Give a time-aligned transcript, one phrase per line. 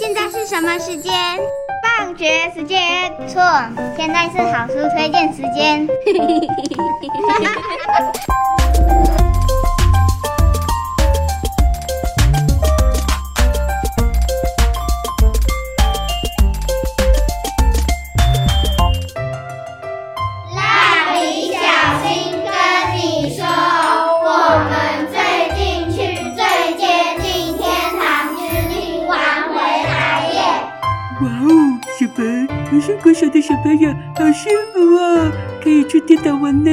[0.00, 1.12] 现在是什么时间？
[1.98, 3.12] 放学时间。
[3.28, 3.42] 错，
[3.98, 5.86] 现在是好书推荐时间。
[33.02, 35.30] 国小的小朋友好幸福哦，
[35.62, 36.70] 可以去天堂玩呢。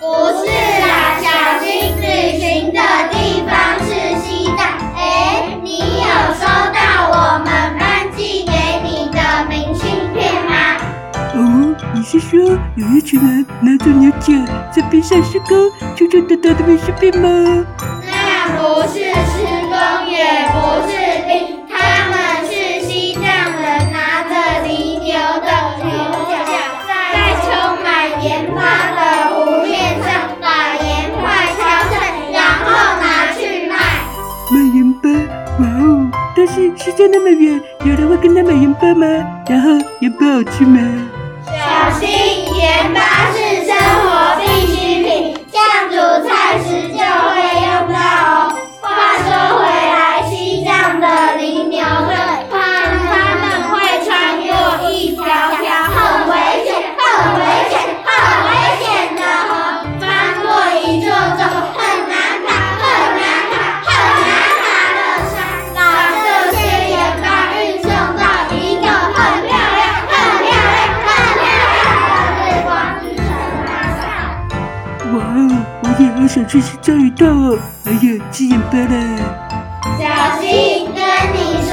[0.00, 0.06] 不
[0.40, 0.46] 是
[0.80, 1.28] 啦，小
[1.62, 2.80] 新旅行的
[3.10, 3.88] 地方是
[4.20, 4.66] 西藏。
[4.96, 6.04] 哎，你有
[6.34, 7.46] 收到我们
[7.78, 8.52] 班寄给
[8.82, 9.18] 你的
[9.48, 10.76] 明信片吗？
[11.34, 12.38] 哦，你是说
[12.76, 14.32] 有一群人拿着牛角
[14.70, 17.64] 在边上施工，就就得到的明信片吗？
[18.06, 19.12] 那不是
[36.46, 39.06] 是世界那么远，有人会跟他买盐巴吗？
[39.48, 40.80] 然后盐巴好吃吗？
[76.44, 78.94] 想去吃章鱼烧哦，还有吃盐巴了。
[79.98, 80.04] 小
[80.42, 81.00] 新跟
[81.32, 81.72] 你说，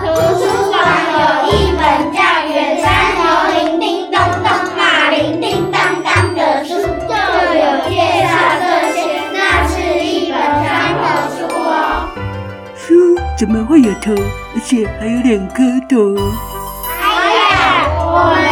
[0.00, 0.74] 图书馆
[1.14, 1.18] 有
[1.52, 1.80] 一本
[2.12, 2.18] 叫
[2.52, 3.22] 《远山牛
[3.54, 7.14] 铃叮咚咚，马铃叮当当》的书，就
[7.54, 8.98] 有介绍这些。
[9.32, 9.38] 那
[9.68, 10.68] 是一本山
[10.98, 11.00] 头
[11.36, 12.10] 书哦。
[12.74, 14.12] 书怎么会有头？
[14.56, 16.16] 而且还有两颗头？
[17.00, 17.06] 哎
[17.36, 18.42] 呀，我们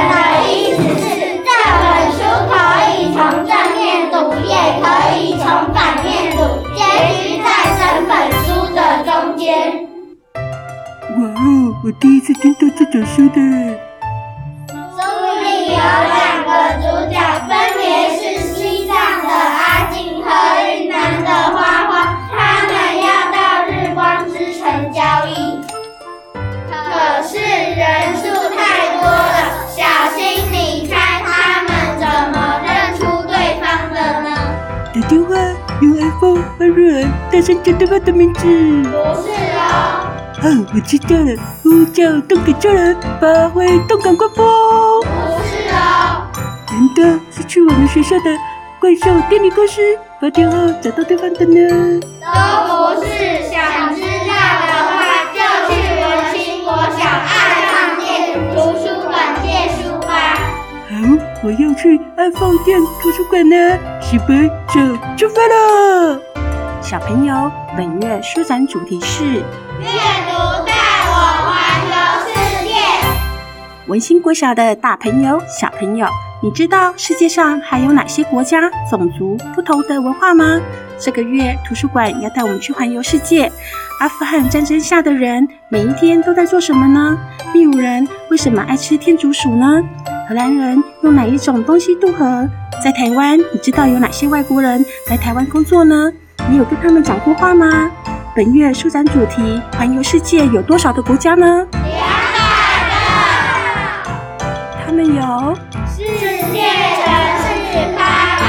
[12.01, 13.41] 第一次听到这种书的。
[14.71, 15.03] 书
[15.43, 17.83] 里有两个主角，分别
[18.17, 18.21] 是
[18.55, 18.95] 西藏
[19.27, 20.29] 的阿金和
[20.63, 21.91] 云南的花花，
[22.31, 22.73] 他们
[23.03, 23.37] 要到
[23.67, 25.61] 日光之城交易，
[26.71, 28.23] 可是人数
[28.55, 29.83] 太多了，小
[30.17, 34.31] 心你猜他们怎么认出对方的呢？
[34.95, 35.35] 打电话。
[35.81, 38.43] 用 iPhone 帮瑞儿大声叫对方的名字。
[38.43, 39.98] 不是哦。
[40.41, 45.01] 哦，我知道了，呼叫动感超人，发挥动感光波。
[45.03, 45.09] 不
[45.43, 46.23] 是哦。
[46.71, 48.31] 难道是去我们学校的
[48.79, 49.81] 怪兽电力公司
[50.21, 52.01] 发电后找到对方的呢？
[52.21, 52.29] 都
[52.69, 54.33] 不是，想知道
[54.63, 58.07] 的话就去文欣国小爱放电
[58.55, 59.13] 图书馆
[59.43, 60.39] 借书吧。
[60.89, 60.95] 好，
[61.43, 63.77] 我要去爱放电图书馆呢。
[64.09, 66.21] 准备就出发了。
[66.81, 69.43] 小朋友，本月书展主题是。
[73.87, 76.07] 文心国小的大朋友、小朋友，
[76.43, 80.61] 你知道世界上还有哪些国家、种族不同的文化吗？
[80.99, 83.51] 这个月图书馆要带我们去环游世界。
[84.01, 87.19] 阿富汗战争下的人每一天都在做什么呢？
[87.55, 89.83] 秘鲁人为什么爱吃天竺鼠呢？
[90.29, 92.47] 荷兰人用哪一种东西渡河？
[92.85, 96.13] 在台湾，你知道有哪些外国人来台湾工作呢？
[96.51, 97.91] 你有跟他们讲过话吗？
[98.37, 101.67] 本月书展主题“环游世界”有多少个国家呢？
[101.73, 101.83] 两
[102.35, 102.39] 百
[104.39, 104.45] 个。
[104.87, 105.57] 他们有
[105.89, 106.05] 世
[106.53, 106.69] 界
[107.03, 107.09] 城
[107.67, 107.99] 市趴
[108.39, 108.43] 趴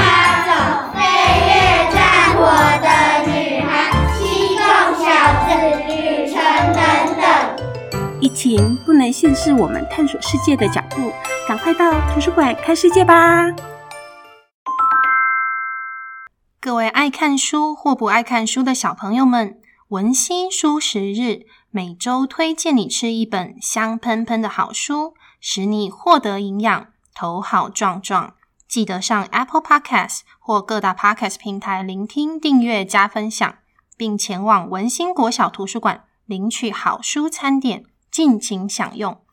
[0.46, 0.50] 走、
[0.94, 1.00] 飞
[1.46, 1.50] 越
[1.92, 1.98] 战
[2.36, 2.38] 火
[2.80, 2.86] 的
[3.26, 3.32] 女
[3.62, 3.70] 孩、
[4.14, 4.20] 西
[4.54, 4.62] 贡
[5.00, 5.08] 小
[5.46, 5.48] 子
[5.88, 5.90] 旅
[6.30, 6.36] 程
[6.72, 6.78] 等
[7.20, 7.24] 等。
[8.20, 11.12] 疫情不能限制我们探索世界的脚步，
[11.48, 13.46] 赶快到图书馆看世界吧！
[16.60, 19.56] 各位爱看书或不爱看书的小朋友们，
[19.90, 28.34] 文心书十日每周推荐你吃一本香喷喷的好书，使你获得营养，头好壮壮。
[28.68, 33.56] 记得上 Apple Podcast 或各大 Podcast 平台聆听、订阅、加分享，
[33.96, 39.20] 并前往文心国小图书馆领取好书餐点，尽情享用。